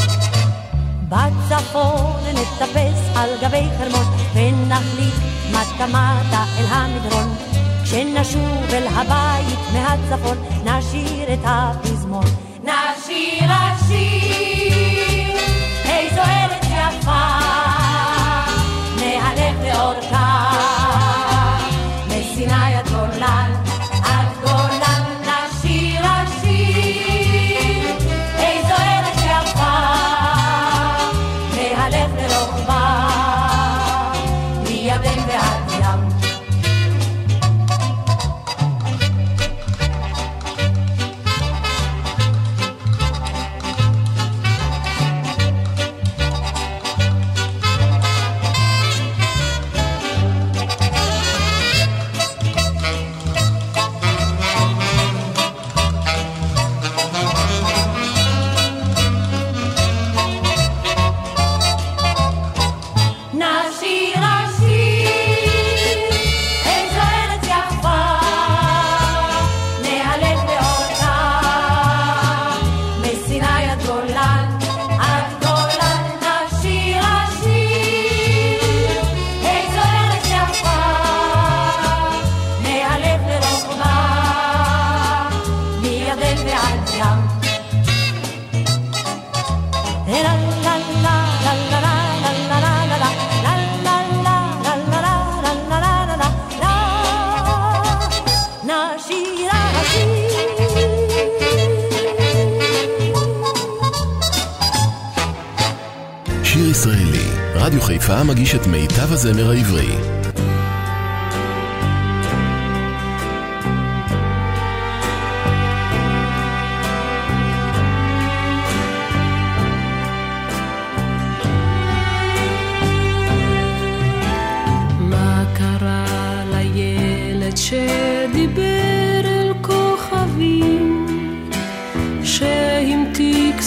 בצפון 1.11 2.23
נטפס 2.33 2.99
על 3.15 3.29
גבי 3.41 3.67
חרמון 3.77 4.05
ונחליט 4.33 5.13
מטה 5.49 5.87
מטה 5.87 6.43
אל 6.57 6.65
המדרון. 6.69 7.35
כשנשוב 7.83 8.73
אל 8.73 8.87
הבית 8.87 9.59
מהצפון 9.73 10.37
נשיר 10.63 11.33
את 11.33 11.39
הפזמון. 11.43 12.25
נשיר 12.63 13.51
השיר 13.51 15.37
איזו 15.85 16.21
ארץ 16.21 16.65
יפה 16.65 17.50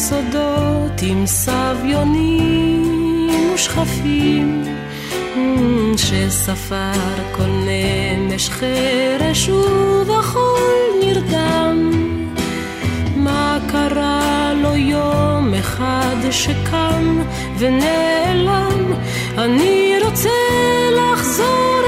סודות 0.08 1.02
עם 1.02 1.26
סביונים 1.26 2.82
ושכפים, 3.54 4.64
אמ, 5.36 5.92
שספר 5.96 7.14
כל 7.32 7.42
נמש 7.66 8.50
חרש 8.50 9.48
ובחול 9.48 10.70
נרדם. 11.00 11.90
מה 13.16 13.58
קרה 13.72 14.52
לו 14.62 14.74
יום 14.76 15.54
אחד 15.54 16.16
שקם 16.30 17.18
ונעלם? 17.58 18.92
אני 19.38 19.94
רוצה 20.04 20.28
לחזור 20.96 21.83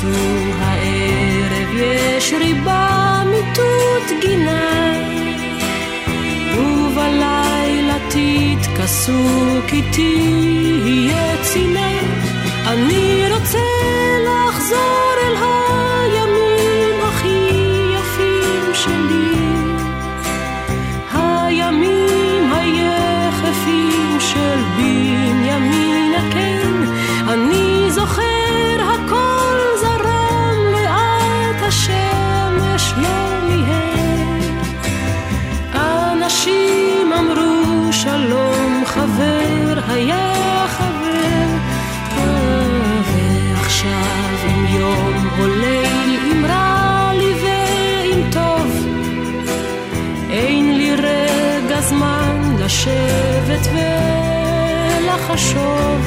תיכנסו 0.00 0.52
הערב, 0.58 1.68
יש 1.74 2.32
ריבה 2.32 3.22
מיטוט 3.26 4.20
גינה. 4.20 4.92
ובלילה 6.56 7.96
תתכסו 8.08 9.60
כי 9.68 9.82
תהיה 9.92 11.36
צינה 11.42 11.90
אני 12.66 13.24
רוצה 13.32 13.69
לשבת 52.80 53.68
ולחשוב. 55.02 56.00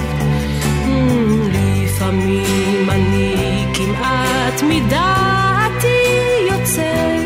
לפעמים 1.52 2.90
אני 2.90 3.66
כמעט 3.74 4.62
מדעתי 4.64 6.04
יוצא. 6.50 7.18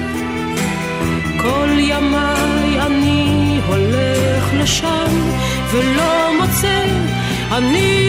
כל 1.42 1.70
ימיי 1.80 2.82
אני 2.82 3.60
הולך 3.68 4.54
לשם 4.54 5.12
ולא 5.72 6.32
מוצא, 6.42 6.84
אני 7.52 8.07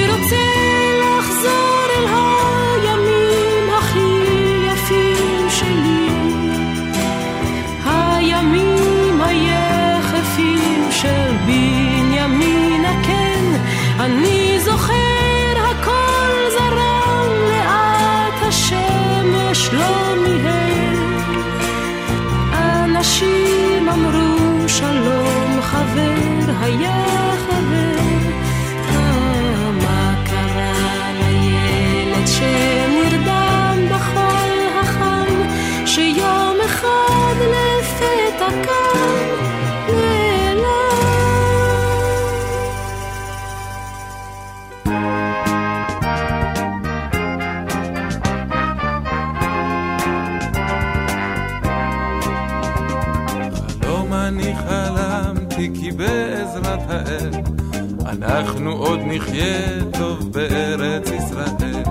אנחנו 58.06 58.72
עוד 58.72 59.00
נחיה 59.04 59.82
טוב 59.98 60.32
בארץ 60.32 61.11
ישראל. 61.11 61.82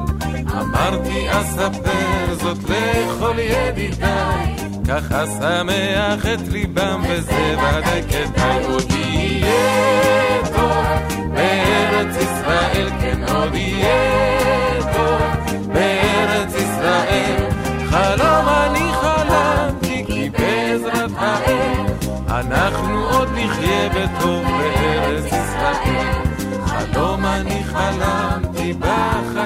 אמרתי 0.52 1.28
אספר 1.30 2.36
זאת 2.42 2.58
לכל 2.64 3.40
ידידיי, 3.40 4.56
ככה 4.88 5.26
שמח 5.28 6.26
את 6.34 6.48
ליבם 6.48 7.04
וזה 7.10 7.56
ודאי 7.58 8.02
כדאי 8.10 8.66
עוד 8.66 8.92
יהיה 8.92 10.46
טוב 10.56 10.86
בארץ 11.34 12.16
ישראל, 12.16 12.90
כן 13.02 13.24
עוד 13.34 13.56
יהיה 13.56 14.84
טוב 14.94 15.68
בארץ 15.74 16.56
ישראל. 16.56 17.50
חלום 17.90 18.50
אני 18.50 18.92
חלמתי 19.02 20.04
כי 20.08 20.30
בעזרת 20.30 21.12
האל 21.18 21.88
אנחנו 22.30 23.04
עוד 23.10 23.30
נחיה 23.34 23.90
בטוב 23.90 24.44
בארץ 24.44 24.77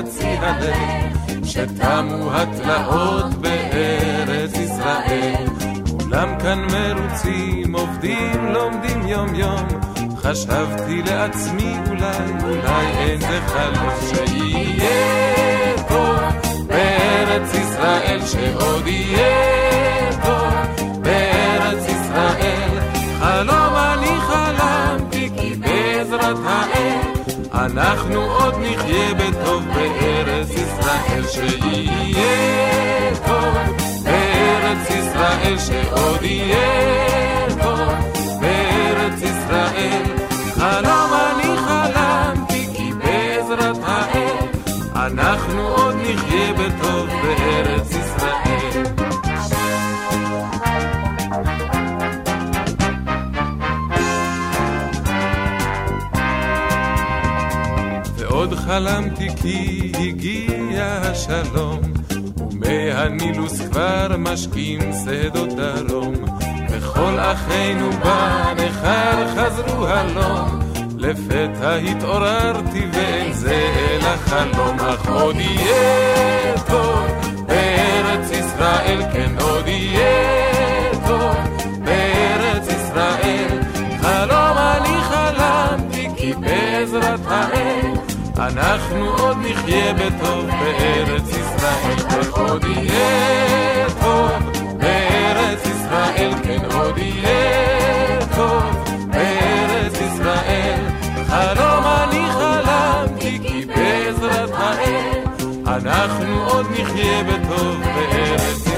בחצי 0.01 0.27
הלב, 0.27 1.45
שתמו 1.45 2.31
התלאות 2.33 3.33
בארץ 3.33 4.53
ישראל. 4.53 5.45
כולם 5.89 6.39
כאן 6.39 6.59
מרוצים, 6.59 7.75
עובדים, 7.75 8.45
לומדים 8.53 9.07
יום 9.07 9.35
יום. 9.35 9.67
חשבתי 10.17 11.01
לעצמי 11.05 11.75
אולי, 11.89 12.43
אולי 12.43 12.87
אין 12.97 13.19
זה 13.19 13.39
חלום 13.47 13.89
שיהיה 14.09 15.77
טוב 15.87 16.19
בארץ 16.67 17.53
ישראל, 17.53 18.19
שעוד 18.25 18.87
יהיה 18.87 19.60
אנחנו 27.65 28.21
עוד 28.21 28.53
נחיה 28.59 29.13
בטוב 29.13 29.63
בארץ 29.75 30.49
ישראל 30.49 31.23
שיהיה 31.31 33.15
טוב 33.25 33.55
בארץ 34.03 34.89
ישראל 34.89 35.57
שעוד 35.57 36.23
יהיה 36.23 37.47
טוב 37.61 37.89
בארץ 38.41 39.21
ישראל. 39.21 40.03
חלום 40.53 41.11
אני 41.13 41.57
חלמתי 41.57 42.67
כי 42.75 42.91
בעזרת 42.93 43.77
האל 43.83 44.47
אנחנו 44.95 45.67
עוד 45.67 45.95
נחיה 45.95 46.53
בטוב 46.53 47.07
בארץ 47.23 47.80
חלמתי 58.65 59.27
כי 59.41 59.91
הגיע 59.99 60.99
השלום, 61.03 61.81
ומי 62.51 62.91
הנילוס 62.91 63.61
כבר 63.61 64.15
משקים 64.17 64.79
שדות 65.05 65.49
דרום, 65.49 66.13
וכל 66.69 67.19
אחינו 67.19 67.89
בנכר 67.91 69.27
חזרו 69.35 69.87
הלום, 69.87 70.59
לפתע 70.97 71.75
התעוררתי 71.75 72.87
ואין 72.93 73.33
זה 73.33 73.71
אלא 73.77 74.15
חלום, 74.15 74.79
אך 74.79 75.09
עוד 75.09 75.35
יהיה 75.35 76.57
טוב 76.67 77.05
בארץ 77.47 78.31
ישראל, 78.31 79.01
כן 79.13 79.31
עוד 79.39 79.67
יהיה 79.67 80.91
טוב 81.07 81.35
בארץ 81.83 82.67
ישראל. 82.67 83.59
חלום 84.01 84.57
אני 84.57 85.01
חלמתי 85.01 86.07
כי 86.17 86.33
בעזרת 86.33 87.19
האל 87.27 87.80
אנחנו 88.47 89.09
עוד 89.17 89.37
נחיה 89.37 89.93
בטוב 89.93 90.45
בארץ 90.45 91.29
ישראל, 91.29 92.25
ועוד 92.25 92.63
יהיה 92.63 93.87
טוב 94.01 94.31
בארץ 94.77 95.65
ישראל, 95.65 96.31
כן 96.43 96.59
עוד 96.73 96.97
יהיה 96.97 98.19
טוב 98.35 98.63
בארץ 99.07 99.93
ישראל. 99.93 100.79
חלום 101.27 101.83
אני 101.85 102.25
חלמתי 102.31 103.39
כי 103.43 103.65
בעזרת 103.65 104.49
האל 104.53 105.23
אנחנו 105.67 106.43
עוד 106.47 106.65
נחיה 106.71 107.23
בטוב 107.23 107.79
בארץ 107.81 108.57
ישראל. 108.57 108.70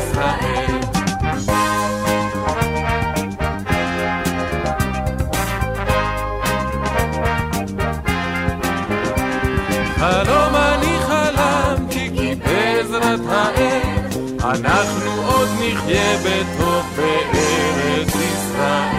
אנחנו 14.54 15.12
עוד 15.26 15.50
נחיה 15.60 16.18
בטוב 16.18 16.86
בארץ 16.98 18.16
ישראל. 18.16 18.98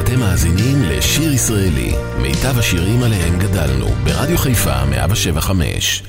אתם 0.00 0.20
מאזינים 0.20 0.82
לשיר 0.82 1.32
ישראלי, 1.32 1.92
מיטב 2.22 2.58
השירים 2.58 3.02
עליהם 3.02 3.38
גדלנו, 3.38 3.86
ברדיו 4.04 4.38
חיפה 4.38 4.84
175. 4.84 6.02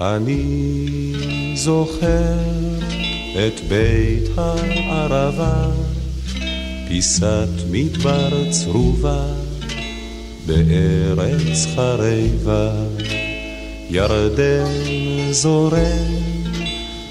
אני 0.00 1.01
זוכר 1.64 2.38
את 3.32 3.60
בית 3.68 4.28
הערבה, 4.36 5.66
פיסת 6.88 7.48
מדבר 7.70 8.50
צרובה, 8.50 9.26
בארץ 10.46 11.66
חרבה, 11.74 12.70
ירדן 13.90 14.66
זורם, 15.30 16.14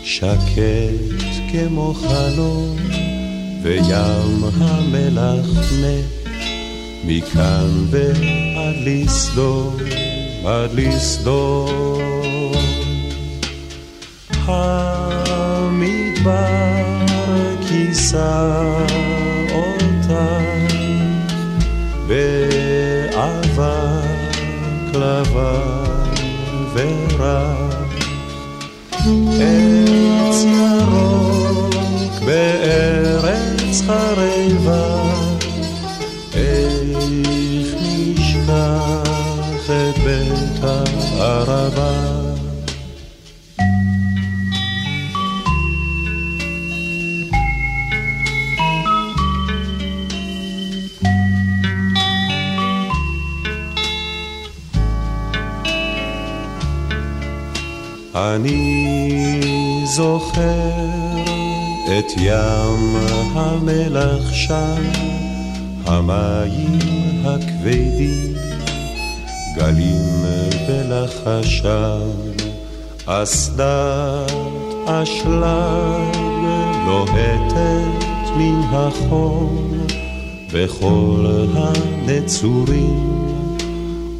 שקט 0.04 1.24
כמו 1.52 1.94
חלום, 1.94 2.76
וים 3.64 4.44
המלח 4.58 5.72
מת, 5.82 6.34
מכאן 7.06 7.86
ועד 7.90 8.76
לסדום, 8.86 9.78
עד 10.46 10.74
לסדום. 10.74 12.11
המדבר 14.54 16.32
כיסה 17.68 18.62
אותך 19.52 20.14
באבק 22.08 23.62
לבן 24.94 25.92
ורק 26.74 27.72
עץ 29.42 30.44
ירוק 30.44 31.76
בארץ 32.26 33.82
חרבה 33.88 34.31
אני 58.22 59.42
זוכר 59.86 60.42
את 61.84 62.12
ים 62.18 62.96
המלח 63.34 64.34
שם, 64.34 64.84
המים 65.86 66.80
הכבדים, 67.26 68.36
גלים 69.56 70.26
בלחשם, 70.68 72.10
אסדת 73.06 74.32
אשלג 74.86 76.16
לוהטת 76.86 78.30
מן 78.38 78.62
החום, 78.72 79.72
וכל 80.52 81.26
הנצורים 81.56 83.28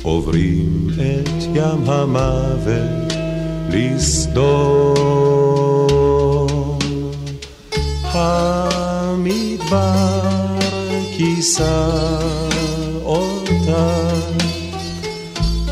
עוברים 0.04 0.88
את 1.00 1.44
ים 1.56 1.90
המוות. 1.90 3.01
לסדום. 3.74 5.12
המדבר 8.04 9.80
כיסה 11.18 11.90
אותה 13.04 14.10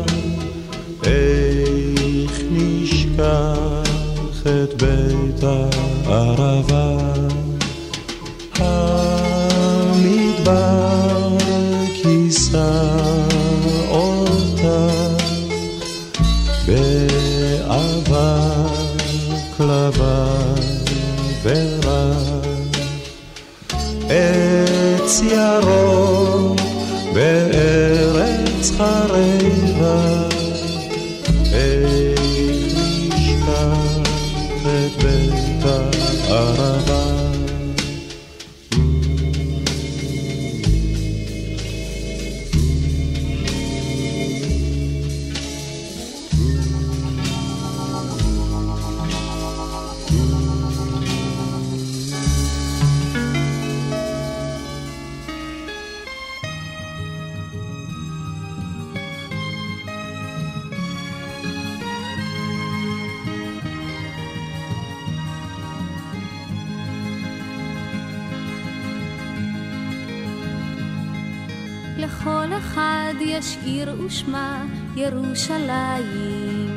יש 73.39 73.57
עיר 73.65 74.03
ושמה 74.03 74.65
ירושלים, 74.97 76.71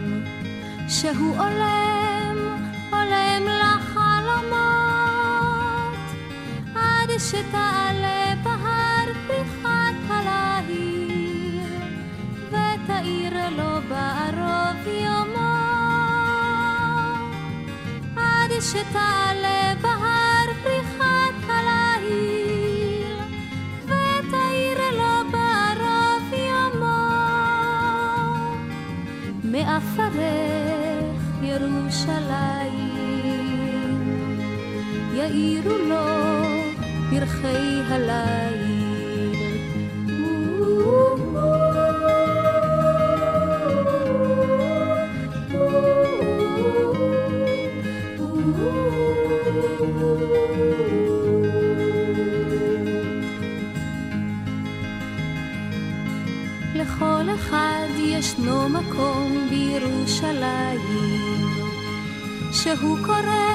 שהוא 0.90 1.36
עולם, 1.38 2.38
עולם 2.92 3.44
לחלומות, 3.62 4.60
עד 6.76 7.10
שתעלה 7.20 8.34
בהר 8.44 9.14
פריחת 9.28 9.96
הלהיר, 10.10 11.68
ותאיר 12.48 13.34
לו 13.50 13.82
בערוב 13.90 14.88
יומו, 14.88 15.56
עד 18.16 18.52
שתעלה 18.62 19.59
מעפרך 30.00 31.22
ירושלים, 31.42 32.90
יאירו 35.14 35.78
לו 35.90 36.06
פרחי 37.10 37.82
הליל. 37.90 38.80
לכל 56.76 57.24
אחד 57.36 57.88
ישנו 57.98 58.70
מקום 58.70 59.29
בירושלים, 60.30 60.80
שהוא 62.52 62.98
קורא 63.06 63.49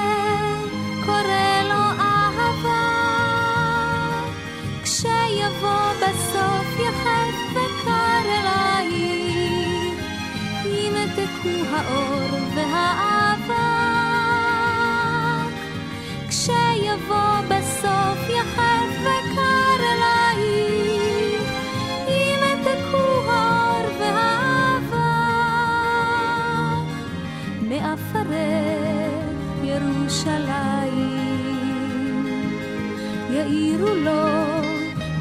יאירו 33.45 33.95
לו 33.95 34.11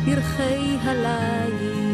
פרחי 0.04 0.76
הליל. 0.82 1.84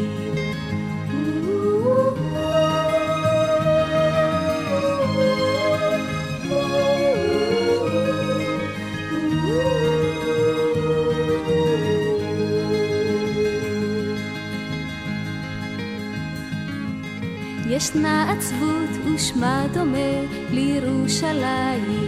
ישנה 17.70 18.32
עצבות 18.32 18.90
ושמה 19.04 19.66
דומה 19.74 20.12
לירושלים, 20.50 21.99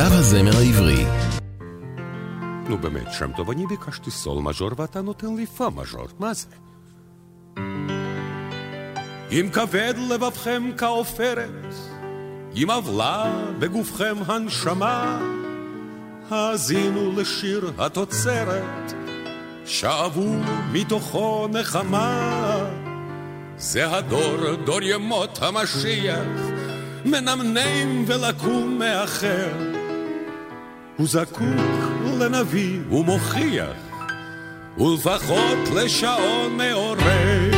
מיטב 0.00 0.12
הזמר 0.12 0.56
העברי. 0.56 1.04
נו 2.68 2.78
באמת, 2.78 3.12
שם 3.12 3.30
טוב, 3.36 3.50
אני 3.50 3.66
ביקשתי 3.66 4.10
סול 4.10 4.42
מז'ור 4.42 4.70
ואתה 4.76 5.02
נותן 5.02 5.34
לי 5.36 5.46
פה 5.46 5.70
מז'ור, 5.76 6.06
מה 6.18 6.34
זה? 6.34 6.46
אם 9.32 9.48
כבד 9.52 9.94
לבבכם 10.10 10.70
כעופרת, 10.76 11.74
אם 12.56 12.70
עוולה 12.70 13.32
בגופכם 13.58 14.14
הנשמה, 14.26 15.20
האזינו 16.30 17.12
לשיר 17.20 17.72
התוצרת, 17.78 18.92
שאבו 19.66 20.34
מתוכו 20.72 21.48
נחמה. 21.52 22.58
זה 23.56 23.96
הדור, 23.96 24.54
דור 24.64 24.82
ימות 24.82 25.38
המשיח, 25.42 26.40
מנמנם 27.04 28.04
ולקום 28.06 28.78
מאחר. 28.78 29.69
הוא 31.00 31.08
זקוק 31.08 31.42
לנביא. 32.20 32.80
ומוכיח, 32.90 33.76
ולפחות 34.78 35.58
לשעון 35.74 36.56
מעורר. 36.56 37.50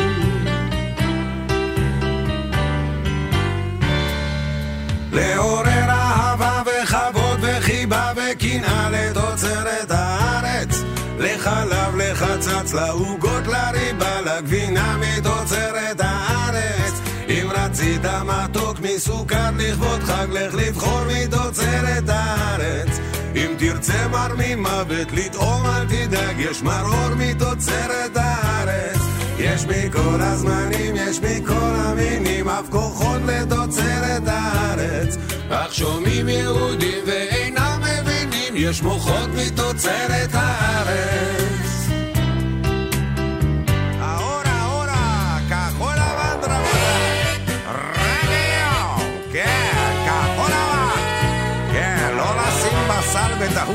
לעורר 5.12 5.90
אהבה 5.90 6.62
וכבוד 6.66 7.40
וחיבה 7.42 8.12
וקנאה 8.16 8.90
לתוצרת 8.90 9.90
הארץ. 9.90 10.82
לחלב, 11.18 11.96
לחצץ, 11.96 12.72
לעוגות, 12.74 13.46
לריבה, 13.46 14.20
לגבינה 14.20 14.96
מתוצרת 14.96 16.00
הארץ. 16.00 17.00
אם 17.28 17.48
רצית 17.50 18.04
מתוק 18.04 18.76
מסוכר 18.80 19.50
לכבוד 19.56 20.00
חג, 20.02 20.26
לך 20.30 20.54
לבחור 20.54 21.00
מתוצרת 21.08 22.08
הארץ 22.08 23.11
אם 23.52 23.56
תרצה 23.58 24.08
מר 24.08 24.34
ממוות 24.38 25.12
לטעום 25.12 25.66
אל 25.66 25.84
תדאג, 25.84 26.36
יש 26.38 26.62
מרור 26.62 27.14
מתוצרת 27.16 28.16
הארץ 28.16 29.02
יש 29.42 29.64
מכל 29.64 30.20
הזמנים, 30.20 30.96
יש 30.96 31.20
מכל 31.20 31.74
המינים, 31.74 32.48
אף 32.48 32.68
כוחות 32.70 33.20
לתוצרת 33.26 34.22
הארץ. 34.26 35.16
אך 35.50 35.74
שומעים 35.74 36.28
יהודים 36.28 36.98
ואינם 37.06 37.80
מבינים, 37.80 38.54
יש 38.56 38.82
מוחות 38.82 39.30
מתוצרת 39.34 40.30
הארץ. 40.32 41.61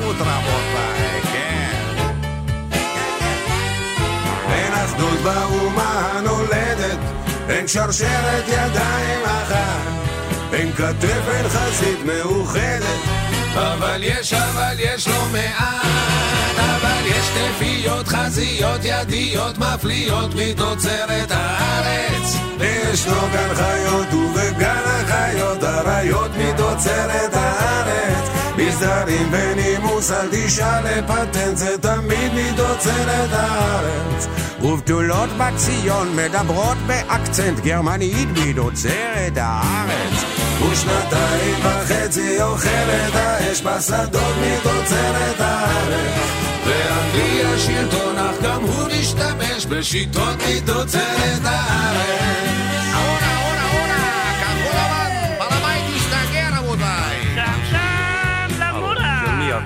בטעות 0.07 0.27
רבותיי, 0.27 1.21
כן. 1.21 2.17
כן, 4.47 4.71
כן, 4.97 5.23
באומה 5.23 6.11
הנולדת, 6.13 6.99
אין 7.49 7.67
שרשרת 7.67 8.47
ידיים 8.47 9.25
אחת, 9.25 9.91
אין 10.53 10.71
כתף, 10.73 11.21
אין 11.33 11.49
חזית 11.49 11.99
מאוחדת, 12.05 12.99
אבל 13.55 13.99
יש, 14.03 14.33
אבל 14.33 14.75
יש 14.77 15.07
לא 15.07 15.23
מעט, 15.31 16.57
אבל 16.57 17.05
יש 17.05 17.29
תפיות, 17.29 18.07
חזיות, 18.07 18.81
ידיות, 18.83 19.57
מפליאות 19.57 20.35
מתוצרת 20.35 21.31
הארץ. 21.31 22.35
ישנו 22.93 23.21
גן 23.33 23.55
חיות 23.55 24.13
ובגן 24.13 24.81
החיות 24.85 25.63
אריות 25.63 26.31
מתוצרת 26.37 27.33
הארץ 27.33 28.46
מסדרים 28.57 29.31
בנימוס 29.31 30.11
אל 30.11 30.27
תשאל 30.31 30.83
לפטנט 30.83 31.57
זה 31.57 31.77
תמיד 31.77 32.31
מתוצרת 32.33 33.29
הארץ. 33.31 34.27
ובתולות 34.61 35.29
בציון 35.37 36.15
מדברות 36.15 36.77
באקצנט 36.87 37.59
גרמנית 37.59 38.27
מתוצרת 38.45 39.33
הארץ. 39.35 40.23
ושנתיים 40.61 41.55
וחצי 41.61 42.41
אוכלת 42.41 43.15
האש 43.15 43.61
בשדות 43.61 44.35
מתוצרת 44.41 45.39
הארץ. 45.39 46.27
ואנגליה 46.65 47.57
שלטון 47.57 48.17
אך 48.17 48.35
גם 48.43 48.61
הוא 48.63 48.87
משתמש 48.99 49.65
בשיטות 49.65 50.35
מתוצרת 50.49 51.41
הארץ 51.43 52.06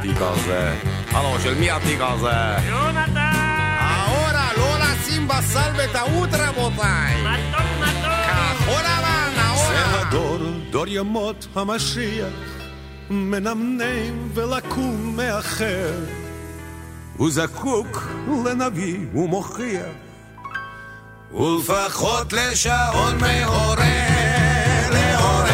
התיק 0.01 0.17
הזה? 0.19 0.75
הלו, 1.11 1.39
של 1.43 1.55
מי 1.59 1.71
התיק 1.71 1.99
הזה? 2.01 2.67
יונתן! 2.67 3.33
ההורה, 3.79 4.49
לא 4.57 4.75
לשים 4.79 5.27
בסל 5.27 5.71
בטעות, 5.77 6.29
רבותיי! 6.33 7.23
מתוק 7.23 7.61
מתוק! 7.79 8.11
כחול 8.27 8.81
לבן, 8.81 9.31
ההורה! 9.37 9.67
זה 9.67 9.99
הדור, 9.99 10.37
דור 10.69 10.87
ימות 10.87 11.47
המשיח, 11.55 12.33
מנמנם 13.09 14.29
ולקום 14.33 15.17
מאחר. 15.17 15.93
הוא 17.17 17.31
זקוק 17.31 18.07
לנביא 18.45 18.97
ומוכיח, 19.13 19.85
ולפחות 21.31 22.33
לשעון 22.33 23.17
מעורר, 23.17 23.77
לעורר 24.91 25.50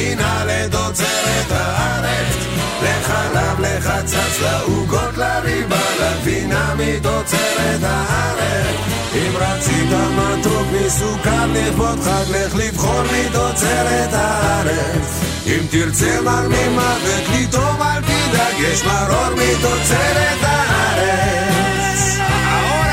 וקינה 0.00 0.44
לתוצרת 0.44 1.50
הארץ, 1.50 2.36
לחלב, 2.82 3.60
לחצץ, 3.60 4.40
לעוגות, 4.42 5.16
לריבה, 5.16 5.80
לגבינה 6.00 6.74
מתוצרת 6.74 7.82
הארץ. 7.82 8.76
אם 9.14 9.32
רצית 9.36 9.90
מתוק 10.16 10.66
מסוכר 10.72 11.46
לכבוד 11.54 12.00
חג, 12.00 12.30
לך 12.30 12.54
לבחור 12.54 13.02
מתוצרת 13.02 14.12
הארץ. 14.12 15.20
אם 15.46 15.60
תרצה 15.70 16.20
מר 16.24 16.48
ממוות 16.48 17.24
לטעום 17.32 17.82
אל 17.82 18.00
תדאג, 18.00 18.54
יש 18.58 18.84
מרור 18.84 19.34
מתוצרת 19.34 20.42
הארץ. 20.42 22.18
ההור, 22.18 22.90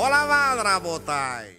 Hola, 0.00 0.24
madra 0.24 0.80
botay. 0.80 1.58